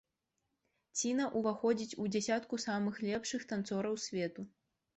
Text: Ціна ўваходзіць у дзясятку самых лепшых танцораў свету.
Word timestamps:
Ціна 1.01 1.27
ўваходзіць 1.41 1.97
у 2.05 2.07
дзясятку 2.15 2.61
самых 2.67 2.99
лепшых 3.11 3.47
танцораў 3.55 3.95
свету. 4.09 4.41